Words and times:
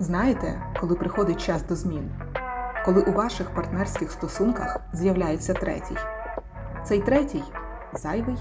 Знаєте, 0.00 0.62
коли 0.80 0.94
приходить 0.94 1.40
час 1.40 1.62
до 1.68 1.76
змін, 1.76 2.10
коли 2.84 3.02
у 3.02 3.12
ваших 3.12 3.54
партнерських 3.54 4.10
стосунках 4.10 4.80
з'являється 4.92 5.54
третій. 5.54 5.96
Цей 6.84 7.00
третій 7.00 7.42
зайвий, 7.94 8.36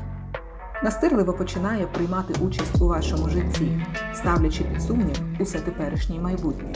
настирливо 0.83 1.33
починає 1.33 1.87
приймати 1.87 2.33
участь 2.45 2.81
у 2.81 2.87
вашому 2.87 3.29
житті, 3.29 3.85
ставлячи 4.13 4.63
під 4.63 4.81
сумнів 4.81 5.15
усе 5.39 5.59
теперішнє 5.59 6.15
і 6.15 6.19
майбутнє. 6.19 6.73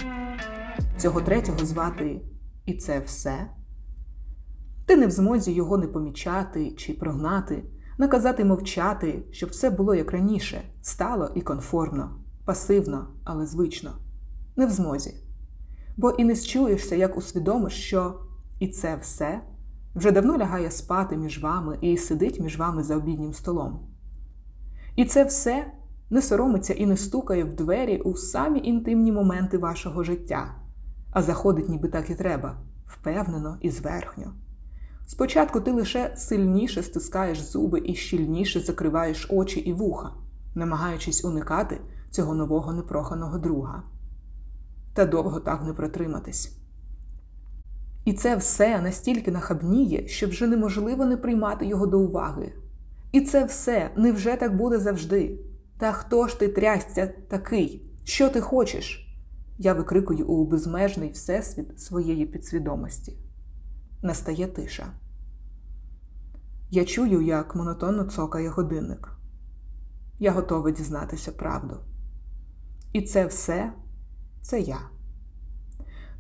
Цього 0.98 1.22
третього 1.22 1.60
звати 1.60 2.22
і 2.66 2.74
це 2.74 3.00
все. 3.00 3.48
Ти 4.86 4.96
не 4.96 5.08
в 5.08 5.12
змозі 5.12 5.52
його 5.52 5.78
не 5.78 5.88
помічати 5.88 6.72
чи 6.72 6.94
прогнати, 6.94 7.64
наказати 7.98 8.46
мовчати, 8.46 9.24
щоб 9.32 9.50
все 9.50 9.70
було 9.70 9.96
як 9.96 10.12
раніше, 10.12 10.62
стало 10.82 11.32
і 11.36 11.42
конформно, 11.42 12.20
пасивно, 12.46 13.08
але 13.24 13.46
звично 13.46 14.07
не 14.58 14.66
в 14.66 14.72
змозі. 14.72 15.14
Бо 15.98 16.12
і 16.12 16.24
не 16.24 16.36
счуєшся, 16.36 16.96
як 16.96 17.18
усвідомиш, 17.18 17.74
що 17.74 18.20
і 18.60 18.68
це 18.68 18.96
все 19.02 19.42
вже 19.96 20.12
давно 20.12 20.38
лягає 20.38 20.72
спати 20.72 21.18
між 21.18 21.44
вами 21.44 21.78
і 21.82 21.98
сидить 21.98 22.40
між 22.40 22.58
вами 22.58 22.84
за 22.84 22.96
обіднім 22.96 23.34
столом. 23.34 23.80
І 24.96 25.06
це 25.06 25.24
все 25.24 25.72
не 26.10 26.22
соромиться 26.22 26.74
і 26.74 26.86
не 26.86 26.98
стукає 26.98 27.44
в 27.44 27.56
двері 27.56 27.98
у 27.98 28.16
самі 28.16 28.62
інтимні 28.64 29.12
моменти 29.12 29.58
вашого 29.58 30.04
життя, 30.04 30.56
а 31.12 31.22
заходить, 31.22 31.70
ніби 31.70 31.88
так 31.88 32.10
і 32.10 32.16
треба, 32.16 32.58
впевнено 32.86 33.58
і 33.62 33.70
зверхньо. 33.70 34.34
Спочатку 35.08 35.62
ти 35.62 35.72
лише 35.72 36.14
сильніше 36.18 36.84
стискаєш 36.84 37.42
зуби 37.42 37.82
і 37.86 37.96
щільніше 37.96 38.60
закриваєш 38.60 39.28
очі 39.30 39.60
і 39.60 39.74
вуха, 39.74 40.14
намагаючись 40.56 41.26
уникати 41.26 41.82
цього 42.12 42.36
нового 42.36 42.74
непроханого 42.74 43.38
друга 43.38 43.84
та 44.98 45.06
довго 45.06 45.40
так 45.40 45.64
не 45.64 45.74
протриматись. 45.74 46.58
І 48.06 48.14
це 48.14 48.36
все 48.36 48.82
настільки 48.82 49.32
нахабніє, 49.32 50.08
що 50.08 50.28
вже 50.28 50.48
неможливо 50.48 51.06
не 51.06 51.18
приймати 51.18 51.66
його 51.66 51.88
до 51.88 52.00
уваги. 52.00 52.54
І 53.12 53.22
це 53.22 53.46
все 53.46 53.92
невже 53.98 54.36
так 54.36 54.58
буде 54.58 54.80
завжди? 54.80 55.40
Та 55.78 55.92
хто 55.92 56.28
ж 56.28 56.40
ти 56.40 56.48
трясця 56.48 57.08
такий? 57.08 57.92
Що 58.04 58.30
ти 58.30 58.42
хочеш? 58.42 59.18
Я 59.58 59.74
викрикую 59.74 60.28
у 60.28 60.46
безмежний 60.46 61.12
всесвіт 61.12 61.80
своєї 61.80 62.26
підсвідомості. 62.26 63.18
Настає 64.02 64.48
тиша. 64.48 64.88
Я 66.70 66.86
чую, 66.86 67.22
як 67.22 67.56
монотонно 67.56 68.04
цокає 68.04 68.50
годинник. 68.50 69.12
Я 70.20 70.32
готова 70.32 70.72
дізнатися 70.72 71.32
правду. 71.32 71.78
І 72.94 73.02
це 73.02 73.26
все 73.26 73.74
це 74.48 74.60
я. 74.60 74.80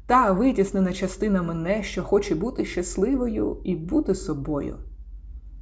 Та 0.06 0.32
витіснена 0.32 0.94
частина 0.94 1.44
мене, 1.44 1.84
що 1.84 2.04
хоче 2.04 2.36
бути 2.36 2.66
щасливою 2.66 3.58
і 3.64 3.76
бути 3.76 4.16
собою. 4.16 4.78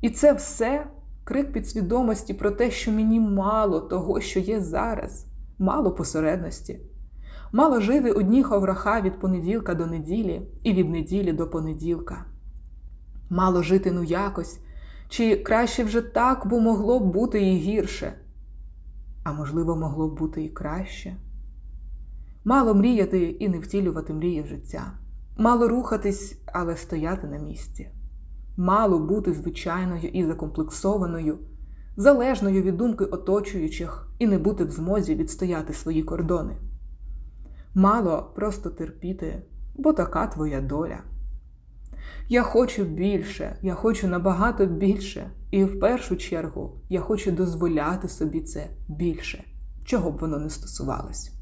І 0.01 0.09
це 0.09 0.33
все 0.33 0.87
крик 1.23 1.51
підсвідомості 1.51 2.33
про 2.33 2.51
те, 2.51 2.71
що 2.71 2.91
мені 2.91 3.19
мало 3.19 3.79
того, 3.81 4.21
що 4.21 4.39
є 4.39 4.61
зараз, 4.61 5.25
мало 5.59 5.91
посередності, 5.91 6.79
мало 7.51 7.81
жити 7.81 8.11
одні 8.11 8.43
ховраха 8.43 9.01
від 9.01 9.19
понеділка 9.19 9.75
до 9.75 9.85
неділі 9.85 10.41
і 10.63 10.73
від 10.73 10.89
неділі 10.89 11.33
до 11.33 11.49
понеділка. 11.49 12.25
Мало 13.29 13.63
жити 13.63 13.91
ну 13.91 14.03
якось, 14.03 14.59
чи 15.09 15.35
краще 15.35 15.83
вже 15.83 16.01
так, 16.01 16.47
бо 16.47 16.59
могло 16.59 16.99
б 16.99 17.13
бути 17.13 17.41
і 17.41 17.57
гірше, 17.57 18.13
а 19.23 19.33
можливо, 19.33 19.75
могло 19.75 20.07
б 20.07 20.17
бути 20.17 20.43
і 20.43 20.49
краще. 20.49 21.15
Мало 22.47 22.73
мріяти 22.73 23.23
і 23.23 23.49
не 23.49 23.59
втілювати 23.59 24.13
мрії 24.13 24.41
в 24.41 24.47
життя, 24.47 24.91
мало 25.37 25.67
рухатись, 25.67 26.41
але 26.53 26.77
стояти 26.77 27.27
на 27.27 27.37
місці, 27.37 27.89
мало 28.57 28.99
бути 28.99 29.33
звичайною 29.33 30.07
і 30.07 30.25
закомплексованою, 30.25 31.39
залежною 31.97 32.61
від 32.61 32.77
думки 32.77 33.05
оточуючих 33.05 34.09
і 34.19 34.27
не 34.27 34.37
бути 34.37 34.63
в 34.63 34.71
змозі 34.71 35.15
відстояти 35.15 35.73
свої 35.73 36.03
кордони. 36.03 36.55
Мало 37.73 38.31
просто 38.35 38.69
терпіти, 38.69 39.41
бо 39.75 39.93
така 39.93 40.27
твоя 40.27 40.61
доля. 40.61 40.99
Я 42.29 42.43
хочу 42.43 42.83
більше, 42.83 43.57
я 43.61 43.75
хочу 43.75 44.07
набагато 44.07 44.65
більше, 44.65 45.31
і 45.51 45.63
в 45.63 45.79
першу 45.79 46.17
чергу 46.17 46.81
я 46.89 47.01
хочу 47.01 47.31
дозволяти 47.31 48.09
собі 48.09 48.41
це 48.41 48.69
більше, 48.87 49.43
чого 49.85 50.11
б 50.11 50.17
воно 50.17 50.37
не 50.39 50.49
стосувалось. 50.49 51.34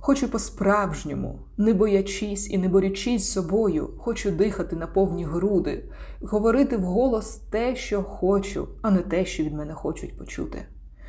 Хочу 0.00 0.28
по-справжньому, 0.28 1.38
не 1.56 1.74
боячись 1.74 2.50
і 2.50 2.58
не 2.58 2.68
борючись 2.68 3.32
собою, 3.32 3.90
хочу 3.98 4.30
дихати 4.30 4.76
на 4.76 4.86
повні 4.86 5.24
груди, 5.24 5.84
говорити 6.22 6.76
вголос 6.76 7.36
те, 7.36 7.76
що 7.76 8.02
хочу, 8.02 8.68
а 8.82 8.90
не 8.90 8.98
те, 8.98 9.24
що 9.24 9.42
від 9.42 9.54
мене 9.54 9.74
хочуть 9.74 10.18
почути. 10.18 10.66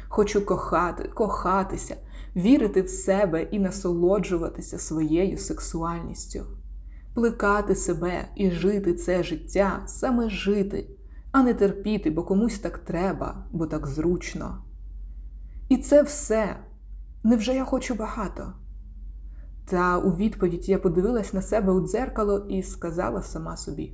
Хочу 0.08 0.46
кохати, 0.46 1.04
кохатися, 1.04 1.96
вірити 2.36 2.82
в 2.82 2.90
себе 2.90 3.42
і 3.42 3.60
насолоджуватися 3.60 4.80
своєю 4.80 5.38
сексуальністю, 5.38 6.46
плекати 7.14 7.76
себе 7.76 8.28
і 8.36 8.52
жити 8.52 8.94
це 8.94 9.24
життя, 9.24 9.84
саме 9.88 10.30
жити, 10.30 10.90
а 11.32 11.44
не 11.44 11.54
терпіти, 11.54 12.12
бо 12.12 12.24
комусь 12.24 12.60
так 12.60 12.78
треба, 12.78 13.46
бо 13.52 13.66
так 13.66 13.88
зручно. 13.88 14.64
І 15.70 15.78
це 15.78 16.04
все. 16.04 16.56
Невже 17.24 17.54
я 17.54 17.66
хочу 17.66 17.96
багато? 17.96 18.54
Та 19.70 19.98
у 19.98 20.16
відповідь 20.16 20.70
я 20.70 20.80
подивилась 20.80 21.34
на 21.34 21.42
себе 21.42 21.72
у 21.72 21.88
дзеркало 21.88 22.46
і 22.50 22.64
сказала 22.64 23.22
сама 23.22 23.58
собі: 23.58 23.94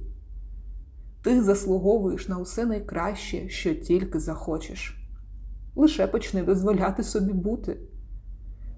Ти 1.24 1.44
заслуговуєш 1.44 2.28
на 2.28 2.38
усе 2.38 2.66
найкраще, 2.66 3.50
що 3.50 3.76
тільки 3.76 4.20
захочеш. 4.20 5.10
Лише 5.76 6.08
почни 6.08 6.44
дозволяти 6.44 7.04
собі 7.04 7.34
бути. 7.34 7.78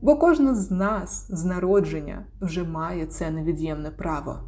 Бо 0.02 0.16
кожна 0.16 0.56
з 0.56 0.72
нас 0.72 1.28
з 1.30 1.46
народження 1.46 2.26
вже 2.42 2.64
має 2.64 3.06
це 3.06 3.32
невід'ємне 3.32 3.92
право 3.92 4.40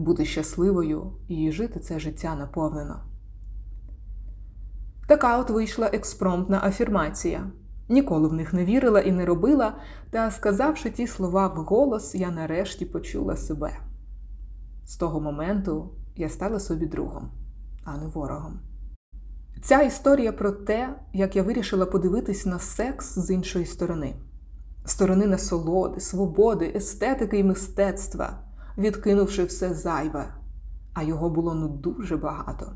бути 0.00 0.24
щасливою 0.24 1.12
і 1.28 1.52
жити 1.52 1.80
це 1.80 1.98
життя 1.98 2.34
наповнено. 2.34 3.00
Така 5.08 5.38
от 5.38 5.50
вийшла 5.50 5.90
експромтна 5.92 6.60
афірмація. 6.64 7.50
Ніколи 7.90 8.28
в 8.28 8.32
них 8.32 8.52
не 8.52 8.64
вірила 8.64 9.00
і 9.00 9.12
не 9.12 9.24
робила, 9.24 9.76
та, 10.10 10.30
сказавши 10.30 10.90
ті 10.90 11.06
слова 11.06 11.48
вголос, 11.48 12.14
я 12.14 12.30
нарешті 12.30 12.84
почула 12.84 13.36
себе. 13.36 13.70
З 14.86 14.96
того 14.96 15.20
моменту 15.20 15.90
я 16.16 16.28
стала 16.28 16.60
собі 16.60 16.86
другом, 16.86 17.30
а 17.84 17.96
не 17.96 18.06
ворогом. 18.06 18.60
Ця 19.62 19.82
історія 19.82 20.32
про 20.32 20.52
те, 20.52 20.94
як 21.12 21.36
я 21.36 21.42
вирішила 21.42 21.86
подивитись 21.86 22.46
на 22.46 22.58
секс 22.58 23.18
з 23.18 23.30
іншої 23.30 23.66
сторони, 23.66 24.14
сторони 24.84 25.26
насолоди, 25.26 26.00
свободи, 26.00 26.72
естетики 26.74 27.38
і 27.38 27.44
мистецтва, 27.44 28.38
відкинувши 28.78 29.44
все 29.44 29.74
зайве, 29.74 30.34
а 30.94 31.02
його 31.02 31.30
було 31.30 31.54
ну 31.54 31.68
дуже 31.68 32.16
багато. 32.16 32.72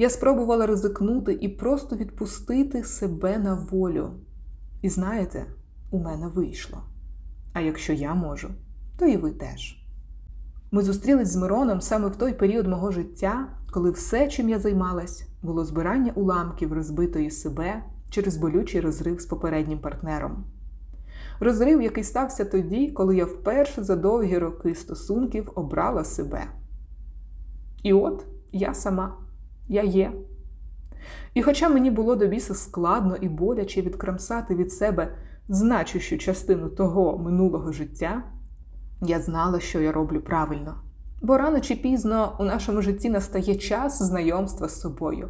Я 0.00 0.10
спробувала 0.10 0.66
ризикнути 0.66 1.38
і 1.40 1.48
просто 1.48 1.96
відпустити 1.96 2.84
себе 2.84 3.38
на 3.38 3.54
волю. 3.54 4.10
І 4.82 4.88
знаєте, 4.88 5.46
у 5.90 5.98
мене 5.98 6.28
вийшло. 6.28 6.78
А 7.52 7.60
якщо 7.60 7.92
я 7.92 8.14
можу, 8.14 8.48
то 8.98 9.06
і 9.06 9.16
ви 9.16 9.30
теж. 9.30 9.86
Ми 10.70 10.82
зустрілись 10.82 11.28
з 11.28 11.36
Мироном 11.36 11.80
саме 11.80 12.08
в 12.08 12.16
той 12.16 12.32
період 12.32 12.66
мого 12.66 12.90
життя, 12.90 13.48
коли 13.70 13.90
все, 13.90 14.28
чим 14.28 14.48
я 14.48 14.58
займалась, 14.58 15.28
було 15.42 15.64
збирання 15.64 16.12
уламків 16.14 16.72
розбитої 16.72 17.30
себе 17.30 17.82
через 18.10 18.36
болючий 18.36 18.80
розрив 18.80 19.20
з 19.20 19.26
попереднім 19.26 19.78
партнером. 19.78 20.44
Розрив, 21.40 21.82
який 21.82 22.04
стався 22.04 22.44
тоді, 22.44 22.90
коли 22.90 23.16
я 23.16 23.24
вперше 23.24 23.84
за 23.84 23.96
довгі 23.96 24.38
роки 24.38 24.74
стосунків 24.74 25.50
обрала 25.54 26.04
себе. 26.04 26.44
І 27.82 27.92
от 27.92 28.24
я 28.52 28.74
сама 28.74 29.27
я 29.68 29.82
є. 29.82 30.12
І 31.34 31.42
хоча 31.42 31.68
мені 31.68 31.90
було 31.90 32.16
до 32.16 32.26
біса 32.26 32.54
складно 32.54 33.16
і 33.16 33.28
боляче 33.28 33.82
відкрамсати 33.82 34.54
від 34.54 34.72
себе 34.72 35.14
значущу 35.48 36.18
частину 36.18 36.68
того 36.68 37.18
минулого 37.18 37.72
життя, 37.72 38.22
я 39.02 39.20
знала, 39.20 39.60
що 39.60 39.80
я 39.80 39.92
роблю 39.92 40.20
правильно. 40.20 40.74
Бо 41.22 41.38
рано 41.38 41.60
чи 41.60 41.76
пізно 41.76 42.36
у 42.40 42.44
нашому 42.44 42.82
житті 42.82 43.10
настає 43.10 43.54
час 43.54 44.02
знайомства 44.02 44.68
з 44.68 44.80
собою. 44.80 45.28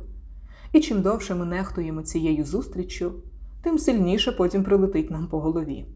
І 0.72 0.80
чим 0.80 1.02
довше 1.02 1.34
ми 1.34 1.44
нехтуємо 1.44 2.02
цією 2.02 2.44
зустріччю, 2.44 3.12
тим 3.62 3.78
сильніше 3.78 4.32
потім 4.32 4.64
прилетить 4.64 5.10
нам 5.10 5.26
по 5.26 5.40
голові. 5.40 5.86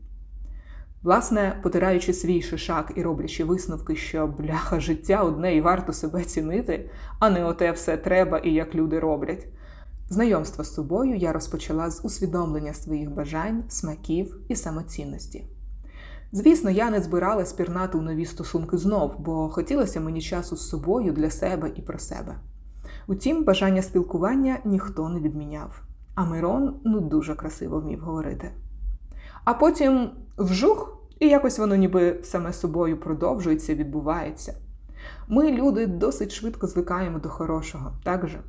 Власне, 1.03 1.61
потираючи 1.63 2.13
свій 2.13 2.43
шишак 2.43 2.93
і 2.97 3.03
роблячи 3.03 3.45
висновки, 3.45 3.97
що 3.97 4.27
бляха 4.27 4.81
життя 4.81 5.23
одне 5.23 5.57
і 5.57 5.61
варто 5.61 5.93
себе 5.93 6.25
цінити, 6.25 6.91
а 7.19 7.31
не 7.31 7.45
оте 7.45 7.73
все 7.73 7.97
треба 7.97 8.39
і 8.39 8.53
як 8.53 8.75
люди 8.75 8.99
роблять. 8.99 9.47
Знайомство 10.09 10.65
з 10.65 10.75
собою 10.75 11.17
я 11.17 11.33
розпочала 11.33 11.91
з 11.91 12.05
усвідомлення 12.05 12.75
своїх 12.75 13.11
бажань, 13.11 13.65
смаків 13.69 14.41
і 14.49 14.57
самоцінності. 14.57 15.45
Звісно, 16.33 16.71
я 16.71 16.91
не 16.91 17.01
збиралась 17.01 17.53
пірнати 17.53 17.99
у 17.99 18.01
нові 18.01 18.25
стосунки 18.25 18.79
знов, 18.79 19.17
бо 19.19 19.49
хотілося 19.49 20.01
мені 20.01 20.21
часу 20.21 20.57
з 20.57 20.69
собою 20.69 21.13
для 21.13 21.31
себе 21.31 21.71
і 21.77 21.83
про 21.83 21.99
себе. 21.99 22.37
Утім, 23.07 23.45
бажання 23.45 23.83
спілкування 23.83 24.59
ніхто 24.65 25.09
не 25.09 25.21
відміняв. 25.21 25.83
А 26.15 26.25
Мирон 26.25 26.81
ну 26.85 27.01
дуже 27.01 27.35
красиво 27.35 27.81
вмів 27.81 28.01
говорити. 28.01 28.51
А 29.45 29.55
потім 29.55 30.11
вжух, 30.39 30.99
і 31.21 31.29
якось 31.29 31.59
воно 31.59 31.77
ніби 31.77 32.21
саме 32.23 32.53
собою 32.53 33.01
продовжується, 33.01 33.75
відбувається. 33.75 34.55
Ми, 35.29 35.53
люди, 35.53 35.87
досить 35.87 36.33
швидко 36.33 36.67
звикаємо 36.67 37.19
до 37.19 37.29
хорошого, 37.29 37.93
так 38.05 38.29
же? 38.29 38.41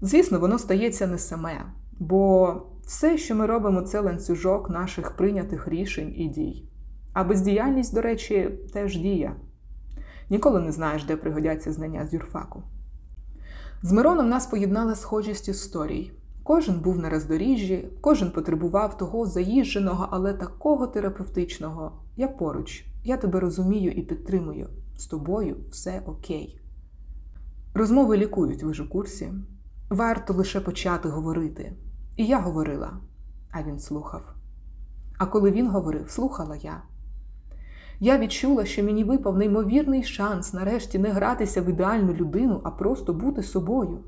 Звісно, 0.00 0.38
воно 0.38 0.58
стається 0.58 1.06
не 1.06 1.18
саме, 1.18 1.72
бо 1.98 2.54
все, 2.86 3.18
що 3.18 3.34
ми 3.34 3.46
робимо, 3.46 3.82
це 3.82 4.00
ланцюжок 4.00 4.70
наших 4.70 5.16
прийнятих 5.16 5.68
рішень 5.68 6.14
і 6.16 6.28
дій. 6.28 6.68
А 7.12 7.24
бездіяльність, 7.24 7.94
до 7.94 8.00
речі, 8.00 8.50
теж 8.72 8.98
дія. 8.98 9.36
Ніколи 10.30 10.60
не 10.60 10.72
знаєш, 10.72 11.04
де 11.04 11.16
пригодяться 11.16 11.72
знання 11.72 12.06
з 12.06 12.12
юрфаку. 12.14 12.62
З 13.82 13.92
Мироном 13.92 14.28
нас 14.28 14.46
поєднала 14.46 14.94
схожість 14.94 15.48
історій. 15.48 16.12
Кожен 16.46 16.80
був 16.80 16.98
на 16.98 17.10
роздоріжжі, 17.10 17.88
кожен 18.00 18.30
потребував 18.30 18.96
того 18.96 19.26
заїждженого, 19.26 20.08
але 20.10 20.32
такого 20.32 20.86
терапевтичного. 20.86 21.92
Я 22.16 22.28
поруч, 22.28 22.84
я 23.04 23.16
тебе 23.16 23.40
розумію 23.40 23.92
і 23.92 24.02
підтримую. 24.02 24.68
З 24.96 25.06
тобою 25.06 25.56
все 25.70 26.02
окей. 26.06 26.60
Розмови 27.74 28.16
лікують, 28.16 28.62
ви 28.62 28.74
ж 28.74 28.82
у 28.82 28.88
курсі. 28.88 29.32
Варто 29.90 30.34
лише 30.34 30.60
почати 30.60 31.08
говорити. 31.08 31.72
І 32.16 32.26
я 32.26 32.40
говорила, 32.40 32.92
а 33.50 33.62
він 33.62 33.78
слухав. 33.78 34.22
А 35.18 35.26
коли 35.26 35.50
він 35.50 35.70
говорив, 35.70 36.10
слухала 36.10 36.56
я. 36.56 36.82
Я 38.00 38.18
відчула, 38.18 38.64
що 38.64 38.84
мені 38.84 39.04
випав 39.04 39.36
неймовірний 39.36 40.04
шанс 40.04 40.52
нарешті 40.52 40.98
не 40.98 41.10
гратися 41.10 41.62
в 41.62 41.68
ідеальну 41.68 42.14
людину, 42.14 42.60
а 42.64 42.70
просто 42.70 43.14
бути 43.14 43.42
собою. 43.42 43.98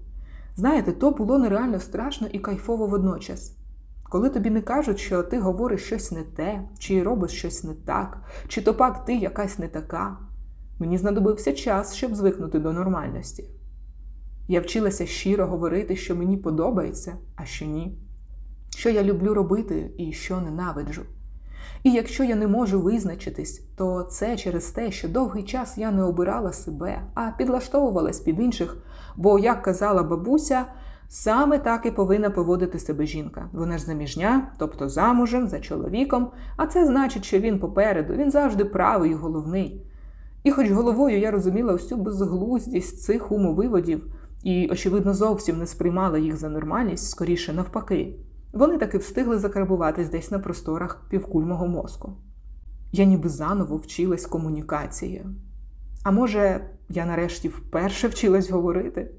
Знаєте, 0.59 0.93
то 0.93 1.11
було 1.11 1.39
нереально 1.39 1.81
страшно 1.81 2.27
і 2.33 2.39
кайфово 2.39 2.87
водночас. 2.87 3.57
Коли 4.03 4.31
тобі 4.31 4.51
не 4.51 4.63
кажуть, 4.63 4.99
що 4.99 5.23
ти 5.23 5.39
говориш 5.39 5.83
щось 5.83 6.13
не 6.13 6.23
те, 6.23 6.69
чи 6.79 7.03
робиш 7.03 7.31
щось 7.31 7.65
не 7.65 7.75
так, 7.75 8.23
чи 8.49 8.63
то 8.63 8.75
пак 8.75 9.05
ти 9.05 9.17
якась 9.17 9.59
не 9.59 9.69
така, 9.69 10.19
мені 10.79 10.99
знадобився 10.99 11.53
час, 11.53 11.95
щоб 11.95 12.15
звикнути 12.15 12.59
до 12.59 12.73
нормальності. 12.73 13.45
Я 14.49 14.61
вчилася 14.61 15.07
щиро 15.07 15.47
говорити, 15.47 15.97
що 15.97 16.17
мені 16.17 16.37
подобається, 16.37 17.17
а 17.37 17.45
що 17.45 17.65
ні, 17.65 17.99
що 18.77 18.91
я 18.91 19.03
люблю 19.03 19.35
робити 19.35 19.95
і 19.99 20.13
що 20.13 20.41
ненавиджу. 20.41 21.03
І 21.83 21.93
якщо 21.93 22.25
я 22.25 22.37
не 22.37 22.47
можу 22.47 22.81
визначитись, 22.81 23.63
то 23.77 24.03
це 24.03 24.37
через 24.37 24.71
те, 24.71 24.91
що 24.91 25.09
довгий 25.09 25.43
час 25.43 25.79
я 25.79 25.91
не 25.91 26.03
обирала 26.03 26.53
себе, 26.53 27.03
а 27.15 27.31
підлаштовувалась 27.39 28.21
під 28.21 28.41
інших, 28.41 28.77
бо, 29.17 29.39
як 29.39 29.63
казала 29.63 30.03
бабуся, 30.03 30.65
саме 31.09 31.59
так 31.59 31.87
і 31.87 31.91
повинна 31.91 32.31
поводити 32.31 32.79
себе 32.79 33.07
жінка. 33.07 33.49
Вона 33.53 33.79
ж 33.79 33.85
заміжня, 33.85 34.53
тобто 34.59 34.89
замужем, 34.89 35.49
за 35.49 35.61
чоловіком, 35.61 36.31
а 36.57 36.67
це 36.67 36.87
значить, 36.87 37.25
що 37.25 37.39
він 37.39 37.59
попереду, 37.59 38.15
він 38.15 38.31
завжди 38.31 38.65
правий 38.65 39.11
і 39.11 39.15
головний. 39.15 39.85
І 40.45 40.51
хоч 40.51 40.71
головою 40.71 41.19
я 41.19 41.31
розуміла 41.31 41.73
всю 41.73 42.01
безглуздість 42.01 43.03
цих 43.03 43.33
умовиводів 43.33 44.15
і, 44.43 44.69
очевидно, 44.73 45.15
зовсім 45.15 45.59
не 45.59 45.67
сприймала 45.67 46.19
їх 46.19 46.37
за 46.37 46.49
нормальність, 46.49 47.11
скоріше 47.11 47.53
навпаки. 47.53 48.15
Вони 48.53 48.79
таки 48.79 48.99
встигли 48.99 49.39
закарбуватись 49.39 50.11
десь 50.11 50.31
на 50.31 50.39
просторах 50.39 51.07
півкульмого 51.11 51.67
мозку. 51.67 52.13
Я 52.93 53.05
ніби 53.05 53.29
заново 53.29 53.77
вчилась 53.77 54.27
комунікації. 54.27 55.27
А 56.03 56.11
може, 56.11 56.71
я 56.89 57.07
нарешті 57.07 57.49
вперше 57.49 58.09
вчилась 58.09 58.51
говорити? 58.51 59.11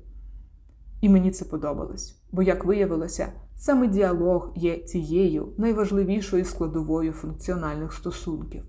І 1.01 1.09
мені 1.09 1.31
це 1.31 1.45
подобалось, 1.45 2.21
бо, 2.31 2.41
як 2.41 2.65
виявилося, 2.65 3.33
саме 3.55 3.87
діалог 3.87 4.51
є 4.55 4.77
тією 4.77 5.53
найважливішою 5.57 6.45
складовою 6.45 7.11
функціональних 7.11 7.93
стосунків. 7.93 8.63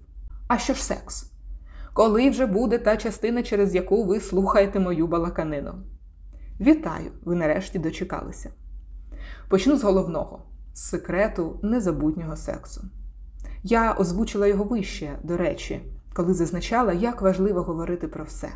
А 0.49 0.59
що 0.59 0.75
ж 0.75 0.85
секс? 0.85 1.33
Коли 1.93 2.31
вже 2.31 2.47
буде 2.47 2.79
та 2.79 2.97
частина, 2.97 3.43
через 3.43 3.75
яку 3.75 4.05
ви 4.05 4.21
слухаєте 4.21 4.81
мою 4.81 5.07
балаканину? 5.07 5.75
Вітаю! 6.61 7.11
Ви 7.25 7.35
нарешті 7.35 7.79
дочекалися. 7.79 8.51
Почну 9.49 9.77
з 9.77 9.83
головного 9.85 10.50
секрету 10.75 11.61
незабутнього 11.63 12.37
сексу. 12.37 12.83
Я 13.63 13.93
озвучила 13.93 14.47
його 14.47 14.65
вище, 14.65 15.19
до 15.23 15.37
речі, 15.37 15.81
коли 16.15 16.35
зазначала, 16.35 16.93
як 16.93 17.23
важливо 17.23 17.63
говорити 17.63 18.09
про 18.09 18.25
все. 18.25 18.49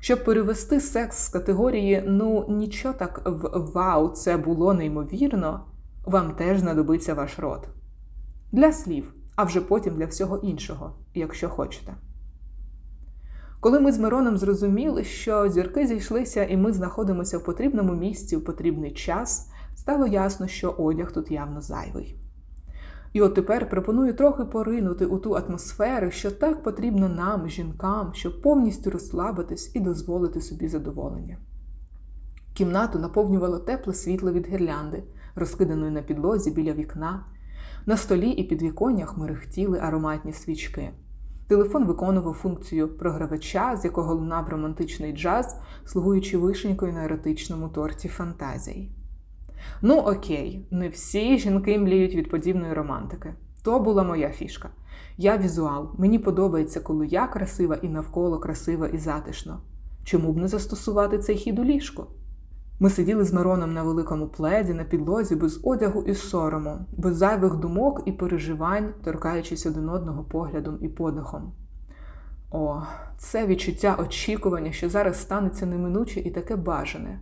Щоб 0.00 0.24
перевести 0.24 0.80
секс 0.80 1.18
з 1.18 1.28
категорії 1.28 2.04
ну 2.06 2.46
нічого 2.48 2.94
так 2.94 3.22
в 3.24 3.70
вау, 3.74 4.08
це 4.08 4.36
було 4.36 4.74
неймовірно, 4.74 5.64
вам 6.04 6.30
теж 6.34 6.58
знадобиться 6.58 7.14
ваш 7.14 7.38
рот. 7.38 7.68
Для 8.52 8.72
слів, 8.72 9.14
а 9.36 9.44
вже 9.44 9.60
потім 9.60 9.94
для 9.94 10.06
всього 10.06 10.38
іншого, 10.38 10.92
якщо 11.14 11.48
хочете. 11.48 11.94
Коли 13.60 13.80
ми 13.80 13.92
з 13.92 13.98
Мироном 13.98 14.38
зрозуміли, 14.38 15.04
що 15.04 15.48
зірки 15.48 15.86
зійшлися 15.86 16.44
і 16.44 16.56
ми 16.56 16.72
знаходимося 16.72 17.38
в 17.38 17.44
потрібному 17.44 17.94
місці 17.94 18.36
в 18.36 18.44
потрібний 18.44 18.90
час, 18.90 19.50
стало 19.76 20.06
ясно, 20.06 20.46
що 20.46 20.70
одяг 20.70 21.12
тут 21.12 21.30
явно 21.30 21.60
зайвий. 21.60 22.18
І 23.12 23.22
от 23.22 23.34
тепер 23.34 23.68
пропоную 23.70 24.14
трохи 24.14 24.44
поринути 24.44 25.06
у 25.06 25.18
ту 25.18 25.32
атмосферу, 25.32 26.10
що 26.10 26.30
так 26.30 26.62
потрібно 26.62 27.08
нам, 27.08 27.48
жінкам, 27.48 28.10
щоб 28.14 28.42
повністю 28.42 28.90
розслабитись 28.90 29.70
і 29.74 29.80
дозволити 29.80 30.40
собі 30.40 30.68
задоволення. 30.68 31.36
Кімнату 32.54 32.98
наповнювало 32.98 33.58
тепле 33.58 33.94
світло 33.94 34.32
від 34.32 34.48
гірлянди, 34.48 35.04
розкиданої 35.34 35.90
на 35.90 36.02
підлозі 36.02 36.50
біля 36.50 36.72
вікна. 36.72 37.24
На 37.86 37.96
столі 37.96 38.30
і 38.30 38.44
підвіконнях 38.44 39.18
мерехтіли 39.18 39.78
ароматні 39.78 40.32
свічки. 40.32 40.90
Телефон 41.48 41.84
виконував 41.84 42.34
функцію 42.34 42.88
програвача, 42.88 43.76
з 43.76 43.84
якого 43.84 44.14
лунав 44.14 44.48
романтичний 44.48 45.12
джаз, 45.12 45.56
слугуючи 45.84 46.38
вишенькою 46.38 46.92
на 46.92 47.04
еротичному 47.04 47.68
торті 47.68 48.08
фантазій. 48.08 48.90
Ну, 49.82 49.98
окей, 49.98 50.66
не 50.70 50.88
всі 50.88 51.38
жінки 51.38 51.78
мліють 51.78 52.14
від 52.14 52.30
подібної 52.30 52.72
романтики. 52.72 53.34
То 53.62 53.80
була 53.80 54.02
моя 54.02 54.30
фішка. 54.30 54.70
Я 55.16 55.38
візуал, 55.38 55.90
мені 55.98 56.18
подобається, 56.18 56.80
коли 56.80 57.06
я 57.06 57.26
красива 57.26 57.78
і 57.82 57.88
навколо 57.88 58.38
красива 58.38 58.88
і 58.88 58.98
затишно. 58.98 59.60
Чому 60.04 60.32
б 60.32 60.36
не 60.36 60.48
застосувати 60.48 61.18
цей 61.18 61.36
хід 61.36 61.58
у 61.58 61.64
ліжку? 61.64 62.06
Ми 62.80 62.90
сиділи 62.90 63.24
з 63.24 63.32
Мироном 63.32 63.74
на 63.74 63.82
великому 63.82 64.26
пледі, 64.26 64.74
на 64.74 64.84
підлозі, 64.84 65.36
без 65.36 65.60
одягу 65.64 66.02
і 66.02 66.14
сорому, 66.14 66.78
без 66.96 67.16
зайвих 67.16 67.56
думок 67.56 68.02
і 68.06 68.12
переживань, 68.12 68.94
торкаючись 69.04 69.66
один 69.66 69.88
одного 69.88 70.24
поглядом 70.24 70.78
і 70.80 70.88
подихом. 70.88 71.52
О, 72.50 72.82
це 73.18 73.46
відчуття 73.46 73.96
очікування, 73.98 74.72
що 74.72 74.88
зараз 74.88 75.20
станеться 75.20 75.66
неминуче 75.66 76.20
і 76.20 76.30
таке 76.30 76.56
бажане. 76.56 77.20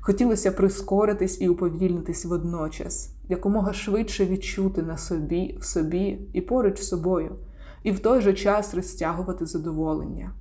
Хотілося 0.00 0.52
прискоритись 0.52 1.40
і 1.40 1.48
уповільнитись 1.48 2.24
водночас, 2.24 3.14
якомога 3.28 3.72
швидше 3.72 4.26
відчути 4.26 4.82
на 4.82 4.96
собі, 4.96 5.58
в 5.60 5.64
собі 5.64 6.18
і 6.32 6.40
поруч 6.40 6.80
з 6.80 6.88
собою, 6.88 7.36
і 7.82 7.92
в 7.92 8.00
той 8.00 8.20
же 8.20 8.32
час 8.32 8.74
розтягувати 8.74 9.46
задоволення, 9.46 10.32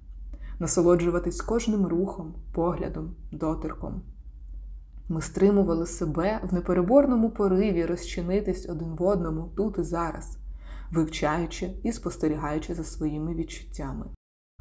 насолоджуватись 0.60 1.42
кожним 1.42 1.88
рухом, 1.88 2.34
поглядом, 2.54 3.16
доторком. 3.32 4.02
Ми 5.10 5.22
стримували 5.22 5.86
себе 5.86 6.40
в 6.52 6.54
непереборному 6.54 7.30
пориві 7.30 7.86
розчинитись 7.86 8.70
один 8.70 8.96
в 8.96 9.04
одному 9.04 9.50
тут 9.56 9.78
і 9.78 9.84
зараз, 9.84 10.38
вивчаючи 10.92 11.70
і 11.84 11.92
спостерігаючи 11.92 12.74
за 12.76 12.84
своїми 12.84 13.36
відчуттями. 13.36 14.06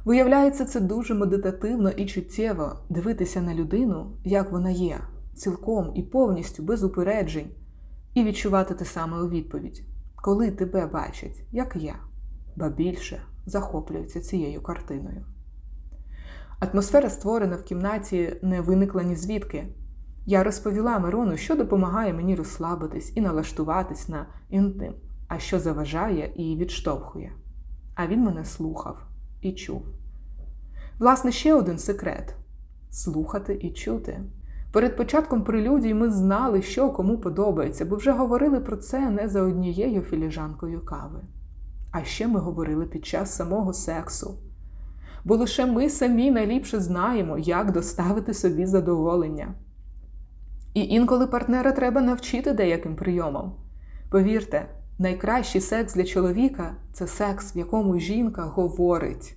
Виявляється, 0.05 0.65
це 0.65 0.79
дуже 0.79 1.13
медитативно 1.13 1.89
і 1.89 2.05
чуттєво 2.05 2.75
дивитися 2.89 3.41
на 3.41 3.55
людину, 3.55 4.11
як 4.23 4.51
вона 4.51 4.69
є, 4.69 4.99
цілком 5.33 5.91
і 5.95 6.03
повністю 6.03 6.63
без 6.63 6.83
упереджень, 6.83 7.49
і 8.13 8.23
відчувати 8.23 8.73
те 8.73 8.85
саме 8.85 9.21
у 9.21 9.29
відповідь, 9.29 9.83
коли 10.15 10.51
тебе 10.51 10.85
бачать, 10.85 11.43
як 11.51 11.75
я, 11.75 11.95
ба 12.55 12.69
більше 12.69 13.21
захоплюються 13.45 14.21
цією 14.21 14.61
картиною. 14.61 15.25
Атмосфера, 16.59 17.09
створена 17.09 17.55
в 17.55 17.63
кімнаті, 17.63 18.35
не 18.41 18.61
виникла 18.61 19.03
ні 19.03 19.15
звідки. 19.15 19.67
Я 20.25 20.43
розповіла 20.43 20.99
Мирону, 20.99 21.37
що 21.37 21.55
допомагає 21.55 22.13
мені 22.13 22.35
розслабитись 22.35 23.11
і 23.15 23.21
налаштуватись 23.21 24.09
на 24.09 24.25
інтим, 24.49 24.93
а 25.27 25.39
що 25.39 25.59
заважає 25.59 26.33
і 26.35 26.55
відштовхує. 26.55 27.31
А 27.95 28.07
він 28.07 28.23
мене 28.23 28.45
слухав 28.45 29.08
і 29.41 29.51
чув. 29.51 29.85
Власне, 30.99 31.31
ще 31.31 31.53
один 31.53 31.77
секрет 31.77 32.35
слухати 32.89 33.59
і 33.61 33.69
чути. 33.69 34.19
Перед 34.71 34.97
початком 34.97 35.43
прелюдій 35.43 35.93
ми 35.93 36.09
знали, 36.09 36.61
що 36.61 36.89
кому 36.89 37.17
подобається, 37.17 37.85
бо 37.85 37.95
вже 37.95 38.11
говорили 38.11 38.59
про 38.59 38.77
це 38.77 39.09
не 39.09 39.29
за 39.29 39.41
однією 39.41 40.01
філіжанкою 40.01 40.85
кави. 40.85 41.19
А 41.91 42.03
ще 42.03 42.27
ми 42.27 42.39
говорили 42.39 42.85
під 42.85 43.05
час 43.05 43.35
самого 43.35 43.73
сексу. 43.73 44.37
Бо 45.23 45.35
лише 45.35 45.65
ми 45.65 45.89
самі 45.89 46.31
найліпше 46.31 46.79
знаємо, 46.79 47.37
як 47.37 47.71
доставити 47.71 48.33
собі 48.33 48.65
задоволення. 48.65 49.53
І 50.73 50.81
інколи 50.81 51.27
партнера 51.27 51.71
треба 51.71 52.01
навчити 52.01 52.53
деяким 52.53 52.95
прийомам. 52.95 53.51
Повірте, 54.09 54.65
найкращий 54.99 55.61
секс 55.61 55.93
для 55.93 56.03
чоловіка 56.03 56.75
це 56.93 57.07
секс, 57.07 57.55
в 57.55 57.57
якому 57.57 57.99
жінка 57.99 58.43
говорить. 58.43 59.35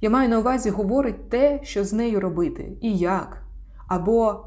Я 0.00 0.10
маю 0.10 0.28
на 0.28 0.38
увазі 0.38 0.70
говорить 0.70 1.30
те, 1.30 1.60
що 1.62 1.84
з 1.84 1.92
нею 1.92 2.20
робити, 2.20 2.78
і 2.80 2.96
як, 2.96 3.42
або 3.86 4.46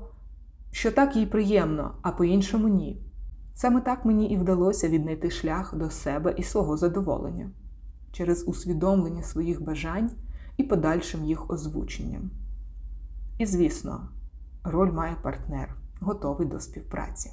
що 0.72 0.92
так 0.92 1.16
їй 1.16 1.25
приємно, 1.25 1.96
а 2.01 2.12
по-іншому 2.12 2.68
ні. 2.68 3.01
Саме 3.54 3.82
так 3.82 4.06
мені 4.06 4.30
і 4.30 4.38
вдалося 4.38 4.90
віднайти 4.90 5.32
шлях 5.32 5.75
до 5.75 5.90
себе 5.90 6.36
і 6.38 6.44
свого 6.44 6.78
задоволення 6.78 7.51
через 8.12 8.48
усвідомлення 8.48 9.24
своїх 9.24 9.63
бажань 9.63 10.12
і 10.58 10.63
подальшим 10.63 11.25
їх 11.25 11.50
озвученням. 11.50 12.32
І, 13.38 13.46
звісно, 13.46 14.10
роль 14.63 14.92
має 14.92 15.16
партнер, 15.22 15.75
готовий 16.00 16.48
до 16.48 16.60
співпраці. 16.60 17.32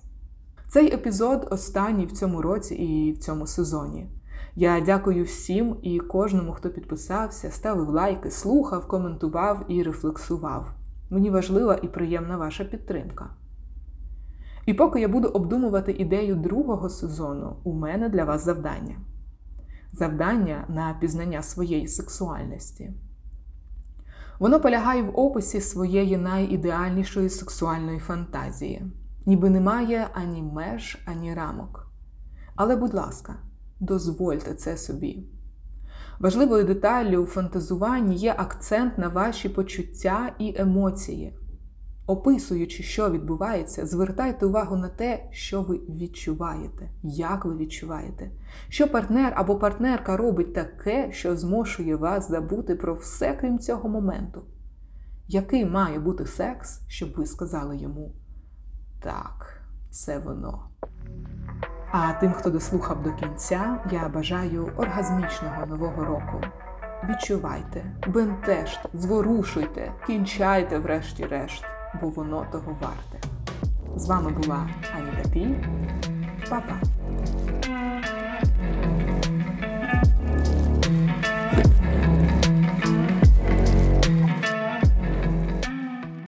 Цей 0.69 0.95
епізод 0.95 1.49
останній 1.51 2.07
в 2.07 2.13
цьому 2.13 2.43
році 2.43 2.75
і 2.75 3.13
в 3.13 3.19
цьому 3.19 3.47
сезоні. 3.47 4.11
Я 4.55 4.81
дякую 4.81 5.25
всім 5.25 5.77
і 5.83 5.99
кожному, 5.99 6.53
хто 6.53 6.71
підписався, 6.71 7.51
ставив 7.51 7.89
лайки, 7.89 8.31
слухав, 8.31 8.89
коментував 8.89 9.65
і 9.69 9.83
рефлексував. 9.83 10.71
Мені 11.11 11.31
важлива 11.31 11.75
і 11.83 11.89
приємна 11.89 12.37
ваша 12.37 12.65
підтримка. 12.65 13.31
І 14.67 14.75
поки 14.75 15.01
я 15.01 15.09
буду 15.09 15.29
обдумувати 15.29 15.93
ідею 15.93 16.37
другого 16.37 16.89
сезону, 16.89 17.57
у 17.65 17.73
мене 17.73 18.09
для 18.09 18.25
вас 18.25 18.45
завдання. 18.45 18.97
Завдання 19.93 20.65
на 20.69 20.97
пізнання 21.01 21.43
своєї 21.43 21.89
сексуальності. 21.89 22.93
Воно 24.39 24.61
полягає 24.61 25.03
в 25.03 25.19
описі 25.21 25.61
своєї 25.61 26.17
найідеальнішої 26.17 27.29
сексуальної 27.29 27.99
фантазії, 27.99 28.83
ніби 29.29 29.51
немає 29.51 30.09
ані 30.13 30.43
меж, 30.43 30.99
ані 31.07 31.35
рамок. 31.35 31.91
Але, 32.57 32.77
будь 32.77 32.95
ласка, 32.95 33.35
дозвольте 33.81 34.55
це 34.55 34.77
собі. 34.77 35.27
Важливою 36.19 36.65
деталлю 36.65 37.19
у 37.19 37.27
фантазуванні 37.27 38.17
є 38.17 38.35
акцент 38.39 38.99
на 38.99 39.09
ваші 39.09 39.49
почуття 39.49 40.35
і 40.39 40.55
емоції. 40.59 41.39
Описуючи, 42.07 42.83
що 42.83 43.11
відбувається, 43.11 43.87
звертайте 43.87 44.47
увагу 44.47 44.77
на 44.77 44.89
те, 44.89 45.29
що 45.31 45.63
ви 45.63 45.77
відчуваєте, 45.77 46.91
як 47.03 47.45
ви 47.45 47.57
відчуваєте, 47.57 48.31
що 48.69 48.89
партнер 48.89 49.33
або 49.37 49.57
партнерка 49.57 50.17
робить 50.17 50.55
таке, 50.55 51.13
що 51.13 51.37
змушує 51.37 51.97
вас 51.97 52.31
забути 52.31 52.75
про 52.75 52.95
все 52.95 53.39
крім 53.41 53.59
цього 53.59 53.89
моменту. 53.89 54.43
Який 55.27 55.65
має 55.65 55.99
бути 55.99 56.27
секс, 56.27 56.81
щоб 56.87 57.13
ви 57.17 57.27
сказали 57.27 57.77
йому 57.77 58.15
так, 59.01 59.61
це 59.91 60.19
воно. 60.19 60.69
А 61.93 62.13
тим, 62.13 62.33
хто 62.33 62.51
дослухав 62.51 63.03
до 63.03 63.13
кінця, 63.13 63.79
я 63.91 64.09
бажаю 64.09 64.73
оргазмічного 64.77 65.67
нового 65.67 66.05
року. 66.05 66.41
Відчувайте, 67.09 67.85
бентежте, 68.07 68.89
зворушуйте, 68.95 69.93
кінчайте, 70.07 70.79
врешті-решт, 70.79 71.65
бо 72.01 72.09
воно 72.09 72.47
того 72.53 72.77
варте. 72.81 73.29
З 73.97 74.09
вами 74.09 74.31
була 74.31 74.69
Аніда 74.97 75.29
Пі. 75.33 75.55
Па-па! 76.51 76.98